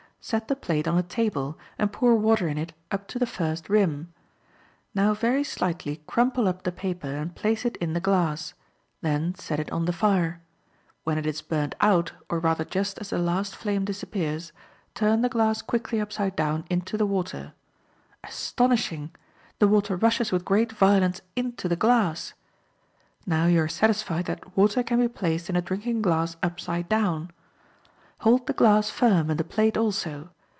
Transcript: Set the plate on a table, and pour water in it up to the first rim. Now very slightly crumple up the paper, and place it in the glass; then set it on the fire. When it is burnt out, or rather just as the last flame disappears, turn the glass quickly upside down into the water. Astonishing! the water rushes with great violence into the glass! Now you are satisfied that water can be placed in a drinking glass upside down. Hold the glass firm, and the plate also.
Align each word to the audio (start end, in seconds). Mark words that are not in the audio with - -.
Set 0.23 0.47
the 0.47 0.55
plate 0.55 0.87
on 0.87 0.99
a 0.99 1.01
table, 1.01 1.57
and 1.79 1.91
pour 1.91 2.15
water 2.15 2.47
in 2.47 2.55
it 2.55 2.73
up 2.91 3.07
to 3.07 3.17
the 3.17 3.25
first 3.25 3.69
rim. 3.69 4.13
Now 4.93 5.15
very 5.15 5.43
slightly 5.43 6.03
crumple 6.05 6.47
up 6.47 6.61
the 6.61 6.71
paper, 6.71 7.07
and 7.15 7.33
place 7.35 7.65
it 7.65 7.75
in 7.77 7.93
the 7.93 7.99
glass; 7.99 8.53
then 9.01 9.33
set 9.33 9.59
it 9.59 9.71
on 9.71 9.85
the 9.85 9.91
fire. 9.91 10.39
When 11.05 11.17
it 11.17 11.25
is 11.25 11.41
burnt 11.41 11.73
out, 11.81 12.11
or 12.29 12.37
rather 12.37 12.63
just 12.63 12.99
as 12.99 13.09
the 13.09 13.17
last 13.17 13.55
flame 13.55 13.83
disappears, 13.83 14.51
turn 14.93 15.21
the 15.23 15.27
glass 15.27 15.63
quickly 15.63 15.99
upside 15.99 16.35
down 16.35 16.65
into 16.69 16.97
the 16.97 17.07
water. 17.07 17.53
Astonishing! 18.23 19.09
the 19.57 19.67
water 19.67 19.95
rushes 19.97 20.31
with 20.31 20.45
great 20.45 20.71
violence 20.71 21.21
into 21.35 21.67
the 21.67 21.75
glass! 21.75 22.35
Now 23.25 23.47
you 23.47 23.59
are 23.63 23.67
satisfied 23.67 24.25
that 24.25 24.55
water 24.55 24.83
can 24.83 24.99
be 24.99 25.07
placed 25.07 25.49
in 25.49 25.55
a 25.55 25.63
drinking 25.63 26.03
glass 26.03 26.37
upside 26.43 26.87
down. 26.89 27.31
Hold 28.21 28.45
the 28.45 28.53
glass 28.53 28.91
firm, 28.91 29.31
and 29.31 29.39
the 29.39 29.43
plate 29.43 29.75
also. 29.75 30.29